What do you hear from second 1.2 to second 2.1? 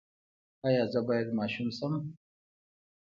ماشوم شم؟